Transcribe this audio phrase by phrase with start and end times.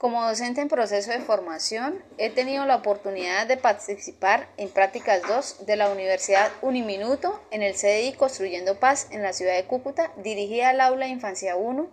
[0.00, 5.66] Como docente en proceso de formación, he tenido la oportunidad de participar en prácticas 2
[5.66, 10.70] de la Universidad Uniminuto en el CDI Construyendo Paz en la ciudad de Cúcuta, dirigida
[10.70, 11.86] al aula Infancia 1,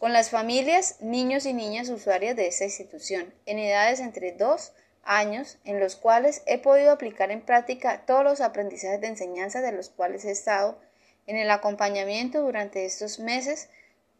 [0.00, 4.72] con las familias, niños y niñas usuarias de esta institución, en edades entre 2
[5.04, 9.70] años, en los cuales he podido aplicar en práctica todos los aprendizajes de enseñanza de
[9.70, 10.80] los cuales he estado
[11.28, 13.68] en el acompañamiento durante estos meses,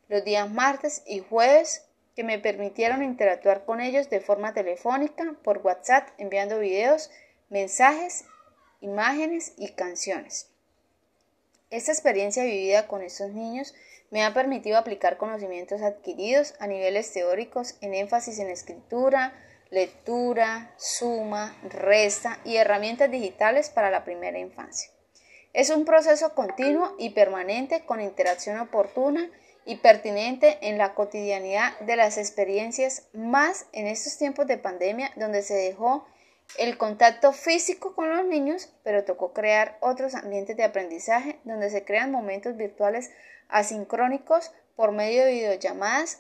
[0.07, 1.83] los días martes y jueves
[2.15, 7.11] que me permitieron interactuar con ellos de forma telefónica, por WhatsApp, enviando videos,
[7.51, 8.25] mensajes,
[8.81, 10.49] imágenes y canciones.
[11.71, 13.75] Esta experiencia vivida con estos niños
[14.11, 19.33] me ha permitido aplicar conocimientos adquiridos a niveles teóricos en énfasis en escritura,
[19.71, 24.91] lectura, suma, resta y herramientas digitales para la primera infancia.
[25.53, 29.31] Es un proceso continuo y permanente con interacción oportuna
[29.65, 35.43] y pertinente en la cotidianidad de las experiencias, más en estos tiempos de pandemia donde
[35.43, 36.07] se dejó
[36.59, 41.85] el contacto físico con los niños, pero tocó crear otros ambientes de aprendizaje donde se
[41.85, 43.11] crean momentos virtuales
[43.49, 46.19] asincrónicos por medio de videollamadas.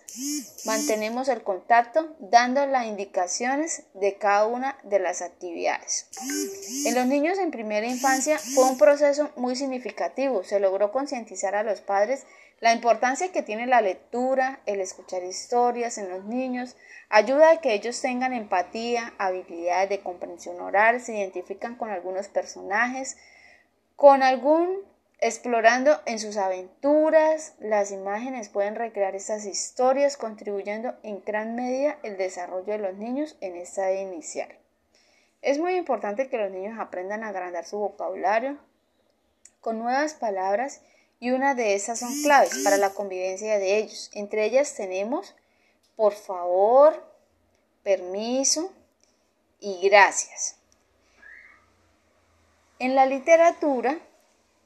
[0.64, 6.06] Mantenemos el contacto dando las indicaciones de cada una de las actividades.
[6.86, 10.44] En los niños en primera infancia fue un proceso muy significativo.
[10.44, 12.24] Se logró concientizar a los padres
[12.60, 16.76] la importancia que tiene la lectura, el escuchar historias en los niños,
[17.10, 23.16] ayuda a que ellos tengan empatía, habilidades de comprensión oral, se identifican con algunos personajes,
[23.96, 24.80] con algún
[25.20, 32.16] explorando en sus aventuras, las imágenes pueden recrear estas historias, contribuyendo en gran medida el
[32.16, 34.48] desarrollo de los niños en esta edad inicial.
[35.42, 38.58] Es muy importante que los niños aprendan a agrandar su vocabulario
[39.60, 40.80] con nuevas palabras
[41.20, 44.10] y una de esas son claves para la convivencia de ellos.
[44.14, 45.34] Entre ellas tenemos
[45.96, 47.04] por favor,
[47.82, 48.72] permiso
[49.60, 50.56] y gracias.
[52.78, 53.98] En la literatura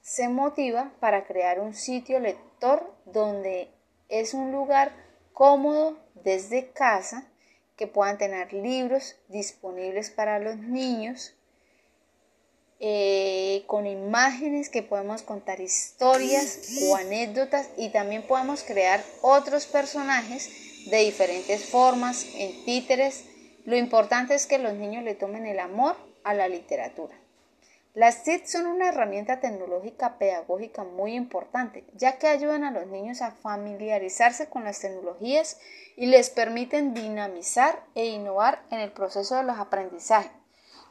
[0.09, 3.69] se motiva para crear un sitio lector donde
[4.09, 4.91] es un lugar
[5.35, 7.29] cómodo desde casa
[7.77, 11.35] que puedan tener libros disponibles para los niños
[12.81, 20.51] eh, con imágenes que podemos contar historias o anécdotas y también podemos crear otros personajes
[20.91, 23.25] de diferentes formas en títeres.
[23.67, 27.15] Lo importante es que los niños le tomen el amor a la literatura.
[27.99, 33.23] Las TIC son una herramienta tecnológica pedagógica muy importante, ya que ayudan a los niños
[33.23, 35.59] a familiarizarse con las tecnologías
[35.97, 40.31] y les permiten dinamizar e innovar en el proceso de los aprendizajes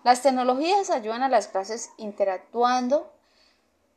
[0.07, 3.11] las tecnologías ayudan a las clases interactuando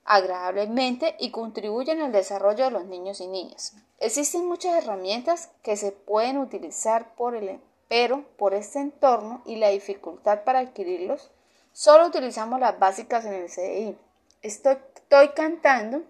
[0.04, 3.76] agradablemente y contribuyen al desarrollo de los niños y niñas.
[4.00, 9.68] Existen muchas herramientas que se pueden utilizar por el, pero por este entorno y la
[9.68, 11.30] dificultad para adquirirlos,
[11.72, 13.98] solo utilizamos las básicas en el CDI.
[14.42, 14.78] Estoy,
[15.34, 16.02] cantando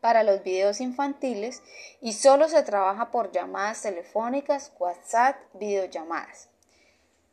[0.00, 1.62] para los videos infantiles
[2.00, 6.48] y solo se trabaja por llamadas telefónicas, WhatsApp, videollamadas.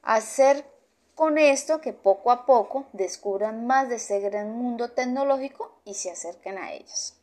[0.01, 0.65] Hacer
[1.15, 6.11] con esto que poco a poco descubran más de este gran mundo tecnológico y se
[6.11, 7.15] acerquen a ellos.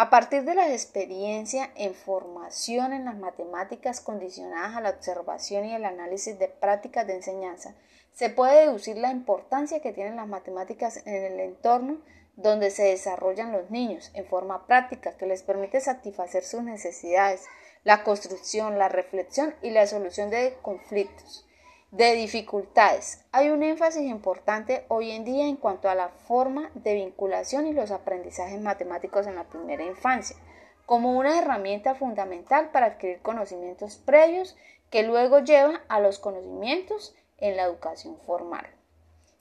[0.00, 5.74] A partir de la experiencia en formación en las matemáticas condicionadas a la observación y
[5.74, 7.74] el análisis de prácticas de enseñanza,
[8.12, 11.98] se puede deducir la importancia que tienen las matemáticas en el entorno
[12.36, 17.44] donde se desarrollan los niños en forma práctica que les permite satisfacer sus necesidades,
[17.82, 21.47] la construcción, la reflexión y la solución de conflictos
[21.90, 23.24] de dificultades.
[23.32, 27.72] Hay un énfasis importante hoy en día en cuanto a la forma de vinculación y
[27.72, 30.36] los aprendizajes matemáticos en la primera infancia,
[30.84, 34.56] como una herramienta fundamental para adquirir conocimientos previos
[34.90, 38.66] que luego llevan a los conocimientos en la educación formal.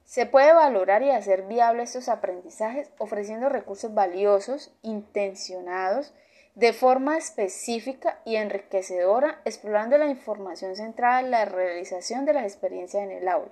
[0.06, 6.13] Se puede valorar y hacer viables estos aprendizajes ofreciendo recursos valiosos, intencionados,
[6.57, 13.04] de forma específica y enriquecedora, explorando la información centrada en la realización de las experiencias
[13.04, 13.51] en el aula.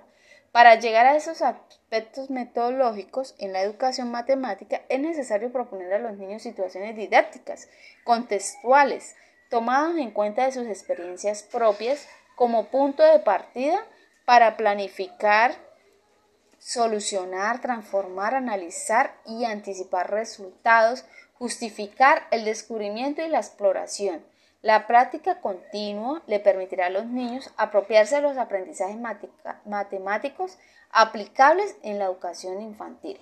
[0.50, 6.16] Para llegar a esos aspectos metodológicos en la educación matemática es necesario proponer a los
[6.16, 7.68] niños situaciones didácticas,
[8.02, 9.14] contextuales,
[9.50, 13.78] tomadas en cuenta de sus experiencias propias como punto de partida
[14.24, 15.54] para planificar,
[16.58, 21.04] solucionar, transformar, analizar y anticipar resultados
[21.38, 24.24] justificar el descubrimiento y la exploración.
[24.62, 28.96] La práctica continua le permitirá a los niños apropiarse de los aprendizajes
[29.64, 30.58] matemáticos
[30.90, 33.18] aplicables en la educación infantil.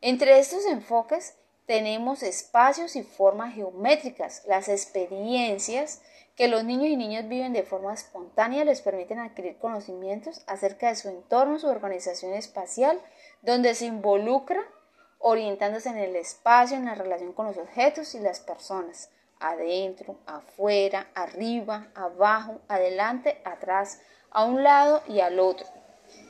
[0.00, 1.36] Entre estos enfoques
[1.66, 6.02] tenemos espacios y formas geométricas, las experiencias
[6.36, 10.94] que los niños y niñas viven de forma espontánea les permiten adquirir conocimientos acerca de
[10.94, 13.00] su entorno, su organización espacial,
[13.42, 14.62] donde se involucra
[15.18, 19.10] orientándose en el espacio, en la relación con los objetos y las personas,
[19.40, 24.00] adentro, afuera, arriba, abajo, adelante, atrás,
[24.30, 25.66] a un lado y al otro.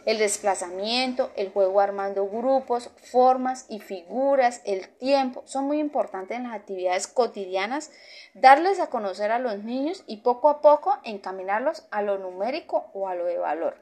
[0.07, 6.45] El desplazamiento, el juego armando grupos, formas y figuras, el tiempo, son muy importantes en
[6.45, 7.91] las actividades cotidianas,
[8.35, 13.09] darles a conocer a los niños y poco a poco encaminarlos a lo numérico o
[13.09, 13.77] a lo de valor.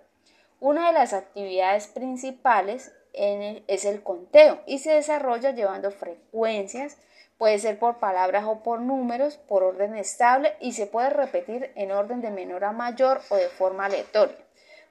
[0.58, 6.98] Una de las actividades principales es el conteo y se desarrolla llevando frecuencias,
[7.38, 11.90] puede ser por palabras o por números, por orden estable y se puede repetir en
[11.90, 14.46] orden de menor a mayor o de forma aleatoria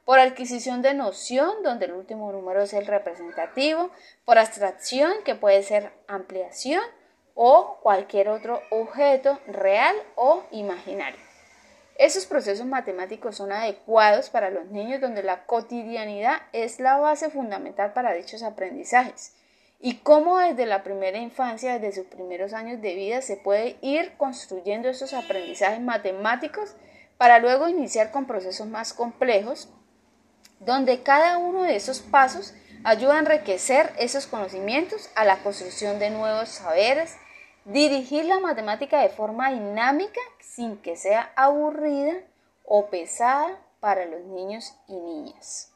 [0.06, 3.90] por adquisición de noción, donde el último número es el representativo,
[4.24, 6.84] por abstracción, que puede ser ampliación,
[7.34, 11.20] o cualquier otro objeto real o imaginario.
[11.96, 17.94] Esos procesos matemáticos son adecuados para los niños donde la cotidianidad es la base fundamental
[17.94, 19.34] para dichos aprendizajes.
[19.80, 24.14] Y cómo desde la primera infancia, desde sus primeros años de vida, se puede ir
[24.18, 26.76] construyendo esos aprendizajes matemáticos
[27.18, 29.70] para luego iniciar con procesos más complejos
[30.60, 32.54] donde cada uno de esos pasos
[32.84, 37.16] ayuda a enriquecer esos conocimientos a la construcción de nuevos saberes,
[37.66, 42.14] dirigir la matemática de forma dinámica sin que sea aburrida
[42.64, 45.75] o pesada para los niños y niñas.